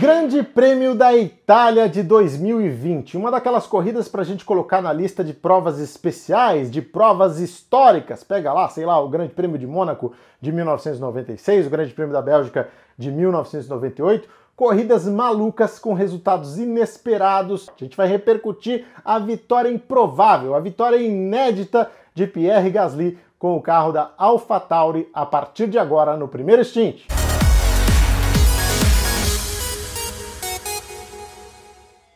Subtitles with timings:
[0.00, 5.22] Grande Prêmio da Itália de 2020, uma daquelas corridas para a gente colocar na lista
[5.22, 8.24] de provas especiais, de provas históricas.
[8.24, 12.22] Pega lá, sei lá, o Grande Prêmio de Mônaco de 1996, o Grande Prêmio da
[12.22, 14.26] Bélgica de 1998.
[14.56, 17.68] Corridas malucas com resultados inesperados.
[17.68, 23.60] A gente vai repercutir a vitória improvável, a vitória inédita de Pierre Gasly com o
[23.60, 27.19] carro da AlphaTauri a partir de agora no primeiro stint.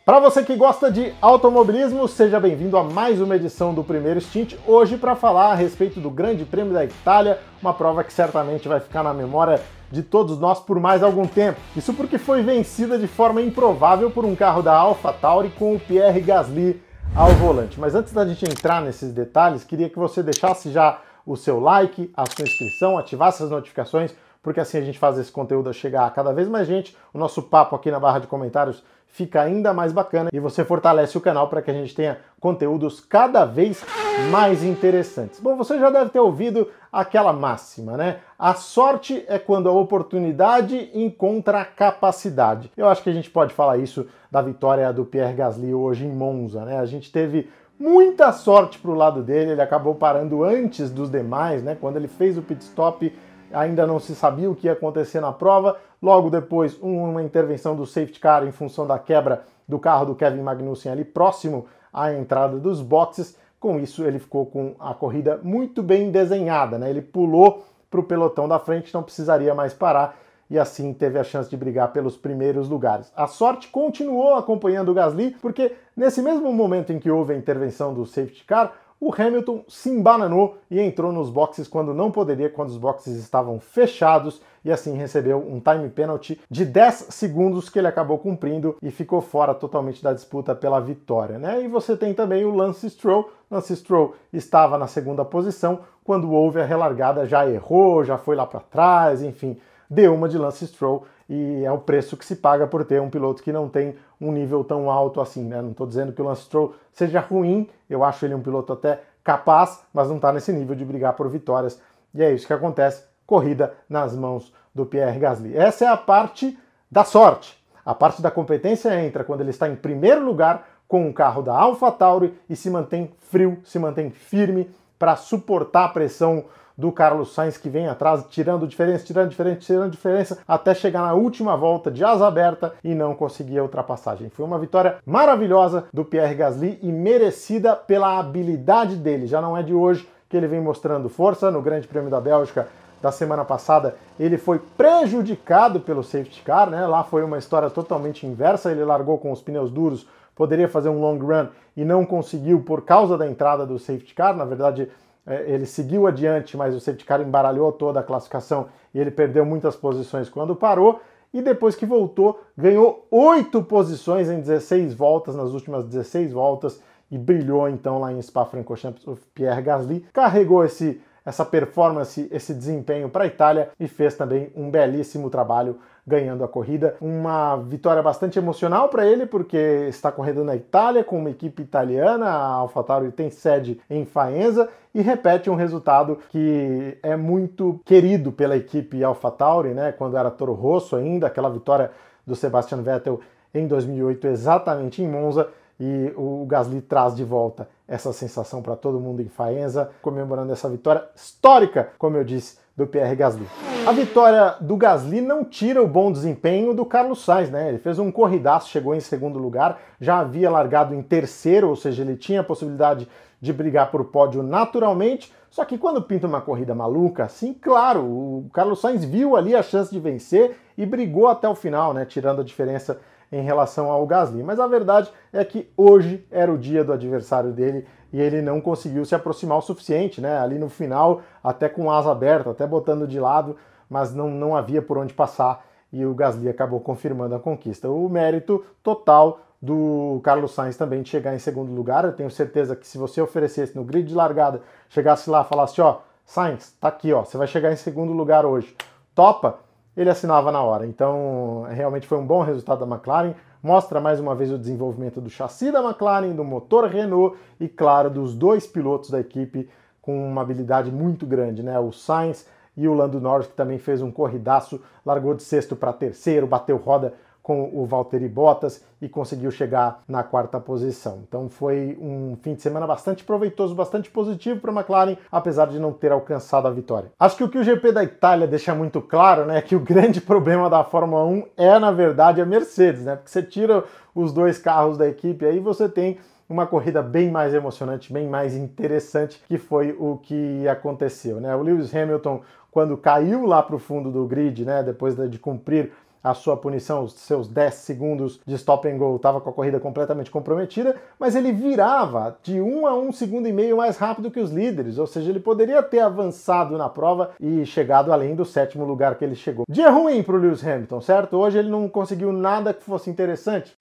[0.05, 4.55] Para você que gosta de automobilismo, seja bem-vindo a mais uma edição do Primeiro Stint,
[4.67, 8.81] hoje para falar a respeito do Grande Prêmio da Itália, uma prova que certamente vai
[8.81, 11.59] ficar na memória de todos nós por mais algum tempo.
[11.75, 16.21] Isso porque foi vencida de forma improvável por um carro da AlphaTauri com o Pierre
[16.21, 16.83] Gasly
[17.17, 17.81] ao volante.
[17.81, 22.13] Mas antes da gente entrar nesses detalhes, queria que você deixasse já o seu like,
[22.15, 26.11] a sua inscrição, ativasse as notificações, porque assim a gente faz esse conteúdo chegar a
[26.11, 26.95] cada vez mais gente.
[27.15, 31.17] O nosso papo aqui na barra de comentários fica ainda mais bacana e você fortalece
[31.17, 33.83] o canal para que a gente tenha conteúdos cada vez
[34.31, 35.41] mais interessantes.
[35.41, 38.19] Bom, você já deve ter ouvido aquela máxima, né?
[38.39, 42.71] A sorte é quando a oportunidade encontra a capacidade.
[42.77, 46.13] Eu acho que a gente pode falar isso da vitória do Pierre Gasly hoje em
[46.13, 46.79] Monza, né?
[46.79, 51.63] A gente teve muita sorte para o lado dele, ele acabou parando antes dos demais,
[51.63, 51.77] né?
[51.81, 53.13] Quando ele fez o pit stop,
[53.55, 55.77] ainda não se sabia o que ia acontecer na prova.
[56.03, 60.43] Logo depois, uma intervenção do safety car em função da quebra do carro do Kevin
[60.43, 63.37] Magnussen ali próximo à entrada dos boxes.
[63.59, 66.91] Com isso, ele ficou com a corrida muito bem desenhada, né?
[66.91, 70.19] Ele pulou para o pelotão da frente, não precisaria mais parar
[70.51, 73.11] e assim teve a chance de brigar pelos primeiros lugares.
[73.17, 77.95] A sorte continuou acompanhando o Gasly, porque nesse mesmo momento em que houve a intervenção
[77.95, 82.71] do safety car, o Hamilton se embananou e entrou nos boxes quando não poderia, quando
[82.71, 87.89] os boxes estavam fechados, e assim recebeu um time penalty de 10 segundos que ele
[87.89, 91.39] acabou cumprindo e ficou fora totalmente da disputa pela vitória.
[91.39, 91.65] Né?
[91.65, 93.31] E você tem também o Lance Stroll.
[93.51, 98.47] Lance Stroll estava na segunda posição, quando houve a relargada já errou, já foi lá
[98.47, 102.67] para trás, enfim, deu uma de Lance Stroll e é o preço que se paga
[102.67, 105.61] por ter um piloto que não tem um nível tão alto assim, né?
[105.63, 109.01] Não estou dizendo que o Lance Stroll seja ruim, eu acho ele um piloto até
[109.23, 111.81] capaz, mas não está nesse nível de brigar por vitórias.
[112.15, 115.57] E é isso que acontece, corrida nas mãos do Pierre Gasly.
[115.57, 116.59] Essa é a parte
[116.91, 117.59] da sorte.
[117.85, 121.55] A parte da competência entra quando ele está em primeiro lugar com o carro da
[121.55, 126.45] AlphaTauri e se mantém frio, se mantém firme para suportar a pressão
[126.77, 131.15] do Carlos Sainz que vem atrás, tirando diferença, tirando diferença, tirando diferença, até chegar na
[131.15, 134.29] última volta de asa aberta e não conseguir a ultrapassagem.
[134.29, 139.27] Foi uma vitória maravilhosa do Pierre Gasly e merecida pela habilidade dele.
[139.27, 142.67] Já não é de hoje que ele vem mostrando força no Grande Prêmio da Bélgica
[143.01, 146.87] da semana passada, ele foi prejudicado pelo safety car, né?
[146.87, 150.99] Lá foi uma história totalmente inversa, ele largou com os pneus duros, poderia fazer um
[150.99, 154.35] long run e não conseguiu por causa da entrada do safety car.
[154.35, 154.89] Na verdade,
[155.27, 159.75] ele seguiu adiante, mas o safety car embaralhou toda a classificação e ele perdeu muitas
[159.75, 161.01] posições quando parou.
[161.33, 166.81] E depois que voltou, ganhou oito posições em 16 voltas, nas últimas 16 voltas,
[167.11, 170.07] e brilhou então lá em Spa-Francorchamps o Pierre Gasly.
[170.13, 175.79] Carregou esse, essa performance, esse desempenho para a Itália e fez também um belíssimo trabalho
[176.07, 176.97] ganhando a corrida.
[177.01, 179.57] Uma vitória bastante emocional para ele, porque
[179.89, 185.01] está correndo na Itália com uma equipe italiana, a AlphaTauri tem sede em Faenza e
[185.01, 189.93] repete um resultado que é muito querido pela equipe AlphaTauri, né?
[189.93, 191.91] Quando era Toro Rosso ainda, aquela vitória
[192.27, 193.21] do Sebastian Vettel
[193.55, 195.49] em 2008 exatamente em Monza
[195.79, 200.69] e o Gasly traz de volta essa sensação para todo mundo em Faenza, comemorando essa
[200.69, 203.47] vitória histórica, como eu disse, do Pierre Gasly.
[203.87, 207.69] A vitória do Gasly não tira o bom desempenho do Carlos Sainz, né?
[207.69, 212.03] Ele fez um corridaço, chegou em segundo lugar, já havia largado em terceiro, ou seja,
[212.03, 213.09] ele tinha a possibilidade
[213.41, 215.33] de brigar por pódio naturalmente.
[215.51, 219.63] Só que quando pinta uma corrida maluca, assim, claro, o Carlos Sainz viu ali a
[219.63, 222.05] chance de vencer e brigou até o final, né?
[222.05, 222.99] Tirando a diferença
[223.35, 224.43] em relação ao Gasly.
[224.43, 228.61] Mas a verdade é que hoje era o dia do adversário dele e ele não
[228.61, 230.39] conseguiu se aproximar o suficiente, né?
[230.39, 233.57] Ali no final, até com asa aberta, até botando de lado,
[233.91, 237.89] mas não, não havia por onde passar e o Gasly acabou confirmando a conquista.
[237.89, 242.05] O mérito total do Carlos Sainz também de chegar em segundo lugar.
[242.05, 245.81] Eu tenho certeza que se você oferecesse no grid de largada, chegasse lá e falasse,
[245.81, 248.77] ó, Sainz, tá aqui, ó, você vai chegar em segundo lugar hoje.
[249.15, 249.59] Topa?
[249.97, 250.87] Ele assinava na hora.
[250.87, 255.31] Então, realmente foi um bom resultado da McLaren mostra mais uma vez o desenvolvimento do
[255.31, 259.71] chassi da McLaren, do motor Renault e, claro, dos dois pilotos da equipe
[260.03, 261.81] com uma habilidade muito grande, né?
[261.81, 262.47] O Sainz
[262.77, 266.77] e o Lando Norris, que também fez um corridaço, largou de sexto para terceiro, bateu
[266.77, 267.15] roda
[267.45, 271.23] com o Valtteri Bottas e conseguiu chegar na quarta posição.
[271.29, 275.79] Então foi um fim de semana bastante proveitoso, bastante positivo para a McLaren, apesar de
[275.79, 277.13] não ter alcançado a vitória.
[277.21, 279.81] Acho que o que o GP da Itália deixa muito claro, né, é que o
[279.81, 283.17] grande problema da Fórmula 1 é na verdade a Mercedes, né?
[283.17, 286.17] Porque você tira os dois carros da equipe aí você tem
[286.49, 291.41] uma corrida bem mais emocionante, bem mais interessante, que foi o que aconteceu.
[291.41, 291.55] Né?
[291.55, 295.93] O Lewis Hamilton, quando caiu lá para o fundo do grid, né, depois de cumprir
[296.25, 299.79] a sua punição, os seus 10 segundos de stop and go, estava com a corrida
[299.79, 304.41] completamente comprometida, mas ele virava de 1 a 1 segundo e meio mais rápido que
[304.41, 308.87] os líderes, ou seja, ele poderia ter avançado na prova e chegado além do sétimo
[308.87, 309.67] lugar que ele chegou.
[309.69, 311.37] Dia ruim para o Lewis Hamilton, certo?
[311.37, 313.77] Hoje ele não conseguiu nada que fosse interessante.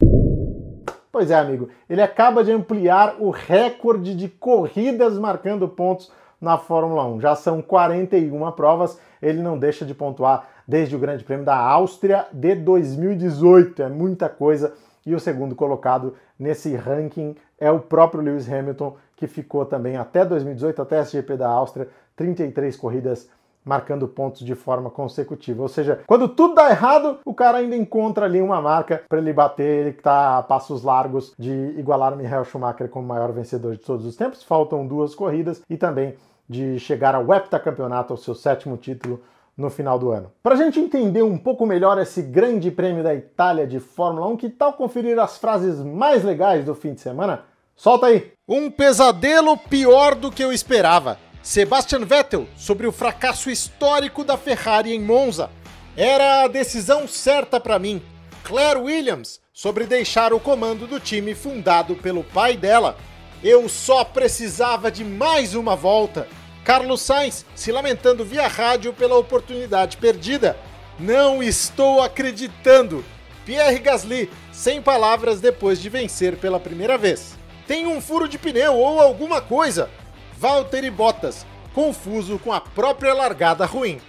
[1.13, 6.11] Pois é, amigo, ele acaba de ampliar o recorde de corridas marcando pontos
[6.41, 7.21] na Fórmula 1.
[7.21, 12.25] Já são 41 provas, ele não deixa de pontuar desde o Grande Prêmio da Áustria
[12.31, 13.83] de 2018.
[13.83, 14.73] É muita coisa.
[15.05, 20.25] E o segundo colocado nesse ranking é o próprio Lewis Hamilton, que ficou também até
[20.25, 23.29] 2018, até a GP da Áustria, 33 corridas
[23.65, 25.61] marcando pontos de forma consecutiva.
[25.61, 29.31] Ou seja, quando tudo dá errado, o cara ainda encontra ali uma marca para ele
[29.31, 33.83] bater, ele que está a passos largos de igualar Michael Schumacher como maior vencedor de
[33.83, 34.43] todos os tempos.
[34.43, 36.15] Faltam duas corridas e também
[36.47, 39.21] de chegar ao heptacampeonato, ao seu sétimo título
[39.57, 40.31] no final do ano.
[40.41, 44.37] Para a gente entender um pouco melhor esse grande prêmio da Itália de Fórmula 1,
[44.37, 47.43] que tal conferir as frases mais legais do fim de semana?
[47.75, 48.31] Solta aí!
[48.47, 51.17] Um pesadelo pior do que eu esperava.
[51.41, 55.49] Sebastian Vettel sobre o fracasso histórico da Ferrari em Monza.
[55.95, 58.01] Era a decisão certa para mim.
[58.43, 62.97] Claire Williams sobre deixar o comando do time fundado pelo pai dela.
[63.43, 66.27] Eu só precisava de mais uma volta.
[66.63, 70.55] Carlos Sainz se lamentando via rádio pela oportunidade perdida.
[70.97, 73.03] Não estou acreditando.
[73.45, 77.37] Pierre Gasly, sem palavras depois de vencer pela primeira vez.
[77.67, 79.89] Tem um furo de pneu ou alguma coisa.
[80.37, 83.99] Valtteri Bottas, confuso com a própria largada ruim.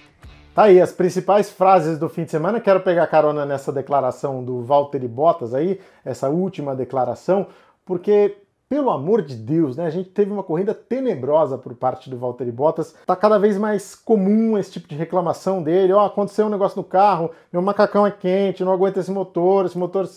[0.55, 2.61] Tá aí as principais frases do fim de semana.
[2.61, 7.49] Quero pegar carona nessa declaração do Valtteri Bottas aí, essa última declaração,
[7.85, 8.37] porque
[8.75, 9.87] pelo amor de Deus, né?
[9.87, 12.93] A gente teve uma corrida tenebrosa por parte do Valtteri Bottas.
[13.07, 15.93] Tá cada vez mais comum esse tipo de reclamação dele.
[15.93, 19.65] Ó, oh, aconteceu um negócio no carro, meu macacão é quente, não aguenta esse motor,
[19.65, 20.11] esse motor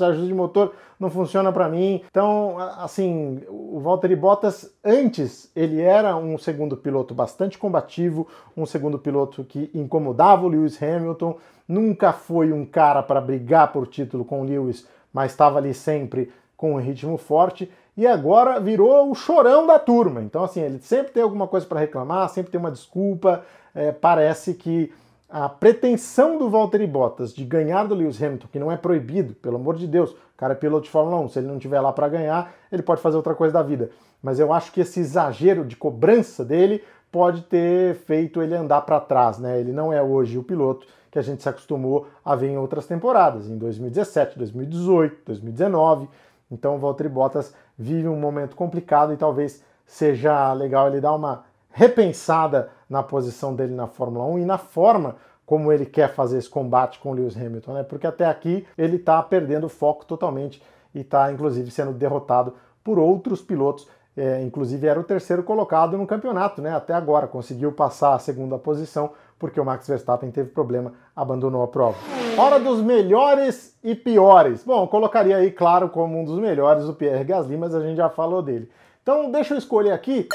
[0.00, 2.02] ajuda de motor não funciona para mim.
[2.10, 8.26] Então, assim, o Valtteri Bottas antes ele era um segundo piloto bastante combativo,
[8.56, 11.36] um segundo piloto que incomodava o Lewis Hamilton,
[11.68, 16.32] nunca foi um cara para brigar por título com o Lewis, mas estava ali sempre
[16.56, 20.22] com um ritmo forte e agora virou o chorão da turma.
[20.22, 23.44] Então, assim, ele sempre tem alguma coisa para reclamar, sempre tem uma desculpa.
[23.74, 24.92] É, parece que
[25.28, 29.56] a pretensão do Valtteri Bottas de ganhar do Lewis Hamilton, que não é proibido, pelo
[29.56, 31.92] amor de Deus, o cara é piloto de Fórmula 1, se ele não estiver lá
[31.92, 33.90] para ganhar, ele pode fazer outra coisa da vida.
[34.22, 38.98] Mas eu acho que esse exagero de cobrança dele pode ter feito ele andar para
[38.98, 39.60] trás, né?
[39.60, 42.86] Ele não é hoje o piloto que a gente se acostumou a ver em outras
[42.86, 46.08] temporadas, em 2017, 2018, 2019.
[46.50, 51.44] Então o Valtteri Bottas vive um momento complicado e talvez seja legal ele dar uma
[51.70, 56.48] repensada na posição dele na Fórmula 1 e na forma como ele quer fazer esse
[56.48, 57.82] combate com Lewis Hamilton, né?
[57.82, 60.62] Porque até aqui ele está perdendo o foco totalmente
[60.94, 63.88] e está inclusive sendo derrotado por outros pilotos.
[64.16, 66.74] É, inclusive era o terceiro colocado no campeonato, né?
[66.74, 69.10] Até agora conseguiu passar a segunda posição
[69.44, 71.98] porque o Max Verstappen teve problema, abandonou a prova.
[72.38, 74.64] Hora dos melhores e piores.
[74.64, 78.08] Bom, colocaria aí, claro, como um dos melhores o Pierre Gasly, mas a gente já
[78.08, 78.70] falou dele.
[79.02, 80.26] Então, deixa eu escolher aqui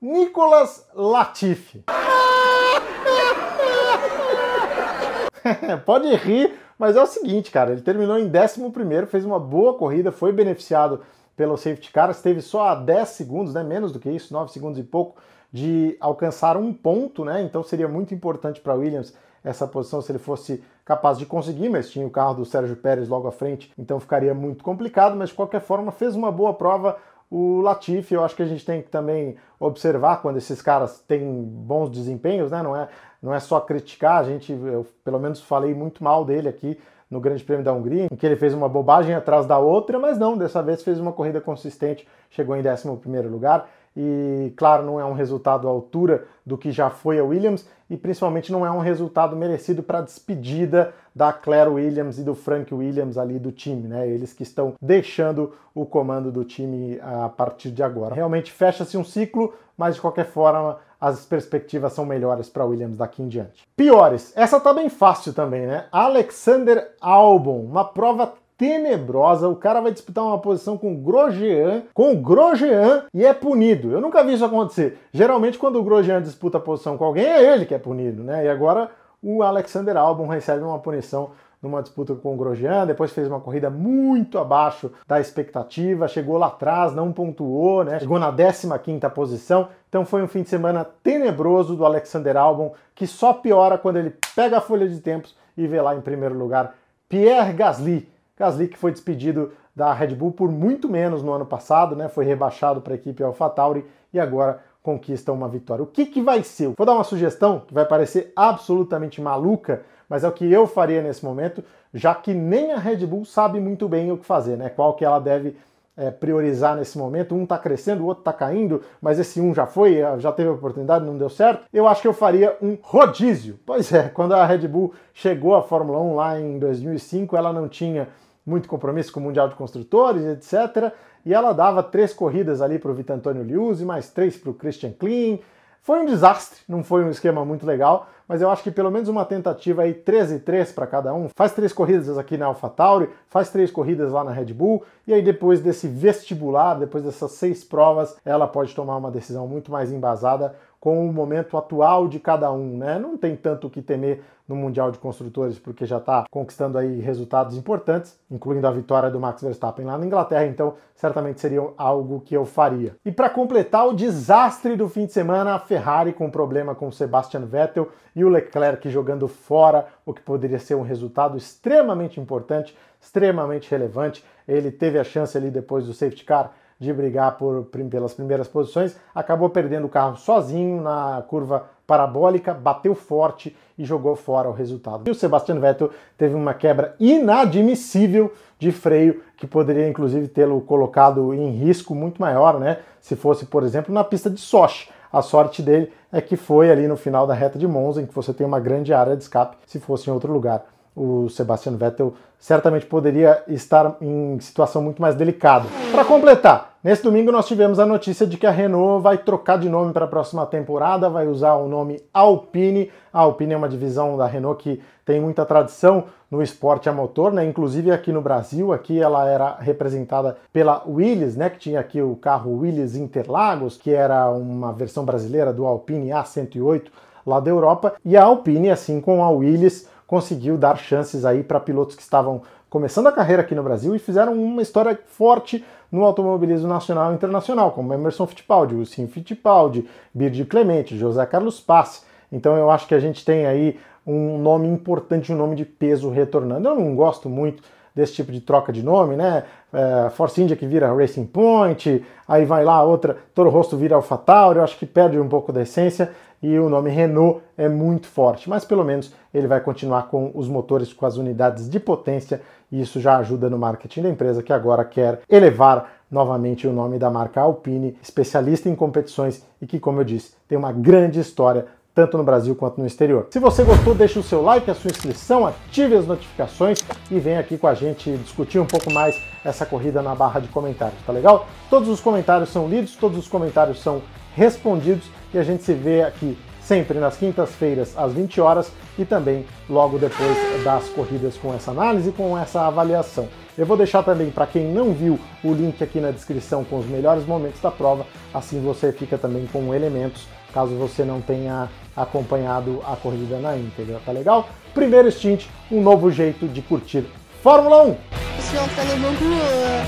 [0.00, 1.84] Nicolas Latifi.
[5.86, 10.10] Pode rir, mas é o seguinte, cara, ele terminou em 11º, fez uma boa corrida,
[10.10, 11.00] foi beneficiado
[11.36, 14.78] pelo safety car, esteve só a 10 segundos, né, menos do que isso, 9 segundos
[14.78, 15.20] e pouco,
[15.52, 20.18] de alcançar um ponto, né, então seria muito importante para Williams essa posição se ele
[20.18, 23.98] fosse capaz de conseguir, mas tinha o carro do Sérgio Pérez logo à frente, então
[23.98, 26.96] ficaria muito complicado, mas de qualquer forma fez uma boa prova.
[27.30, 31.42] O Latifi, eu acho que a gente tem que também observar quando esses caras têm
[31.42, 32.62] bons desempenhos, né?
[32.62, 32.88] Não é,
[33.22, 37.20] não é só criticar, a gente, eu pelo menos falei muito mal dele aqui no
[37.20, 40.36] Grande Prêmio da Hungria, em que ele fez uma bobagem atrás da outra, mas não,
[40.36, 43.68] dessa vez fez uma corrida consistente, chegou em 11º lugar.
[43.96, 47.96] e, claro, não é um resultado à altura do que já foi a Williams e
[47.96, 52.72] principalmente não é um resultado merecido para a despedida da Claire Williams e do Frank
[52.72, 54.08] Williams ali do time, né?
[54.08, 58.14] Eles que estão deixando o comando do time a partir de agora.
[58.14, 59.52] Realmente fecha-se um ciclo,
[59.82, 63.66] mas de qualquer forma as perspectivas são melhores para Williams daqui em diante.
[63.76, 65.86] Piores, essa tá bem fácil também, né?
[65.90, 69.48] Alexander Albon, uma prova tenebrosa.
[69.48, 73.90] O cara vai disputar uma posição com o Grosjean, com o Grosjean e é punido.
[73.90, 74.96] Eu nunca vi isso acontecer.
[75.12, 78.44] Geralmente, quando o Grosjean disputa a posição com alguém, é ele que é punido, né?
[78.44, 78.88] E agora
[79.20, 83.70] o Alexander Albon recebe uma punição numa disputa com o Grosjean, depois fez uma corrida
[83.70, 88.00] muito abaixo da expectativa, chegou lá atrás, não pontuou, né?
[88.00, 89.68] Chegou na 15ª posição.
[89.88, 94.12] Então foi um fim de semana tenebroso do Alexander Albon, que só piora quando ele
[94.34, 96.74] pega a folha de tempos e vê lá em primeiro lugar
[97.08, 101.94] Pierre Gasly, Gasly que foi despedido da Red Bull por muito menos no ano passado,
[101.94, 102.08] né?
[102.08, 105.82] Foi rebaixado para a equipe AlphaTauri e agora conquista uma vitória.
[105.82, 106.72] O que, que vai ser?
[106.76, 111.00] Vou dar uma sugestão que vai parecer absolutamente maluca, mas é o que eu faria
[111.00, 111.62] nesse momento,
[111.94, 114.68] já que nem a Red Bull sabe muito bem o que fazer, né?
[114.68, 115.56] Qual que ela deve
[115.96, 117.34] é, priorizar nesse momento.
[117.34, 120.52] Um está crescendo, o outro está caindo, mas esse um já foi, já teve a
[120.52, 121.66] oportunidade, não deu certo.
[121.72, 123.58] Eu acho que eu faria um rodízio.
[123.64, 127.68] Pois é, quando a Red Bull chegou à Fórmula 1 lá em 2005, ela não
[127.68, 128.08] tinha
[128.44, 130.92] muito compromisso com o Mundial de Construtores, etc.
[131.24, 134.54] E ela dava três corridas ali para o Vitor Antônio Liuzzi, mais três para o
[134.54, 135.40] Christian Klein.
[135.82, 139.08] Foi um desastre, não foi um esquema muito legal, mas eu acho que pelo menos
[139.08, 141.28] uma tentativa aí, 13 e 3 para cada um.
[141.34, 145.20] Faz três corridas aqui na AlphaTauri, faz três corridas lá na Red Bull, e aí
[145.20, 150.54] depois desse vestibular, depois dessas seis provas, ela pode tomar uma decisão muito mais embasada
[150.82, 152.98] com o momento atual de cada um, né?
[152.98, 156.98] Não tem tanto o que temer no Mundial de Construtores, porque já está conquistando aí
[156.98, 162.20] resultados importantes, incluindo a vitória do Max Verstappen lá na Inglaterra, então certamente seria algo
[162.22, 162.96] que eu faria.
[163.04, 167.46] E para completar o desastre do fim de semana, a Ferrari com problema com Sebastian
[167.46, 173.70] Vettel e o Leclerc jogando fora, o que poderia ser um resultado extremamente importante, extremamente
[173.70, 174.24] relevante.
[174.48, 178.96] Ele teve a chance ali depois do safety car de brigar por, pelas primeiras posições,
[179.14, 185.06] acabou perdendo o carro sozinho na curva parabólica, bateu forte e jogou fora o resultado.
[185.06, 191.32] E o Sebastian Vettel teve uma quebra inadmissível de freio, que poderia inclusive tê-lo colocado
[191.32, 192.78] em risco muito maior, né?
[193.00, 194.90] Se fosse, por exemplo, na pista de Sochi.
[195.12, 198.14] A sorte dele é que foi ali no final da reta de Monza, em que
[198.14, 202.14] você tem uma grande área de escape, se fosse em outro lugar o Sebastian Vettel
[202.38, 205.66] certamente poderia estar em situação muito mais delicada.
[205.92, 209.68] Para completar, nesse domingo nós tivemos a notícia de que a Renault vai trocar de
[209.68, 212.90] nome para a próxima temporada, vai usar o nome Alpine.
[213.12, 217.32] A Alpine é uma divisão da Renault que tem muita tradição no esporte a motor,
[217.32, 217.44] né?
[217.44, 221.50] Inclusive aqui no Brasil, aqui ela era representada pela Willys, né?
[221.50, 226.88] Que tinha aqui o carro Willys Interlagos, que era uma versão brasileira do Alpine A108
[227.24, 231.58] lá da Europa, e a Alpine, assim como a Willys, conseguiu dar chances aí para
[231.58, 236.04] pilotos que estavam começando a carreira aqui no Brasil e fizeram uma história forte no
[236.04, 242.02] automobilismo nacional e internacional, como Emerson Fittipaldi, Lucien Fittipaldi, Birdi Clemente, José Carlos Passe.
[242.30, 246.10] Então eu acho que a gente tem aí um nome importante, um nome de peso
[246.10, 246.68] retornando.
[246.68, 247.62] Eu não gosto muito
[247.94, 249.44] desse tipo de troca de nome, né?
[249.72, 254.58] É, Force India que vira Racing Point, aí vai lá outra, Toro Rosso vira AlphaTauri,
[254.58, 256.10] eu acho que perde um pouco da essência
[256.42, 260.48] e o nome Renault é muito forte, mas pelo menos ele vai continuar com os
[260.48, 264.52] motores com as unidades de potência e isso já ajuda no marketing da empresa que
[264.52, 270.00] agora quer elevar novamente o nome da marca Alpine, especialista em competições e que, como
[270.00, 273.26] eu disse, tem uma grande história tanto no Brasil quanto no exterior.
[273.30, 276.78] Se você gostou, deixe o seu like, a sua inscrição, ative as notificações
[277.10, 280.48] e venha aqui com a gente discutir um pouco mais essa corrida na barra de
[280.48, 281.46] comentários, tá legal?
[281.68, 284.02] Todos os comentários são lidos, todos os comentários são
[284.34, 289.44] respondidos e a gente se vê aqui sempre nas quintas-feiras às 20 horas e também
[289.68, 293.28] logo depois das corridas com essa análise, com essa avaliação.
[293.58, 296.86] Eu vou deixar também para quem não viu o link aqui na descrição com os
[296.86, 302.82] melhores momentos da prova, assim você fica também com elementos caso você não tenha acompanhado
[302.86, 304.48] a corrida na íntegra, tá legal?
[304.74, 307.04] Primeiro stint, um novo jeito de curtir
[307.42, 307.96] Fórmula 1.
[308.36, 309.82] Je suis entraîné beaucoup, euh,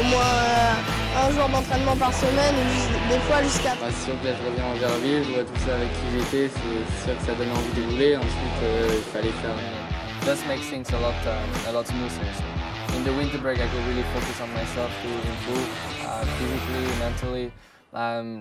[0.00, 2.54] au moins euh, un jour d'entraînement par semaine,
[3.08, 3.70] des fois jusqu'à...
[3.70, 6.06] Bah, c'est sûr que là je reviens en Verville, je vois tout ça avec qui
[6.12, 8.16] j'étais, c'est sûr que ça donne envie de rouler.
[8.16, 9.56] Ensuite, euh, il fallait faire...
[10.24, 12.30] Just makes things a lot, uh, a lot smoother.
[12.38, 15.68] So in the winter break, I could really focus on myself to improve
[16.06, 17.52] uh, physically, mentally.
[17.92, 18.38] Um,